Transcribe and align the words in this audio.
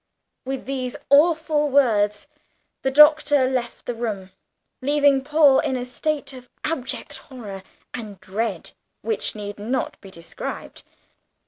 With 0.45 0.65
these 0.65 0.95
awful 1.11 1.69
words 1.69 2.25
the 2.81 2.89
Doctor 2.89 3.47
left 3.47 3.85
the 3.85 3.93
room, 3.93 4.31
leaving 4.81 5.23
Paul 5.23 5.59
in 5.59 5.77
a 5.77 5.85
state 5.85 6.33
of 6.33 6.49
abject 6.63 7.19
horror 7.19 7.61
and 7.93 8.19
dread 8.19 8.71
which 9.03 9.35
need 9.35 9.59
not 9.59 10.01
be 10.01 10.09
described. 10.09 10.81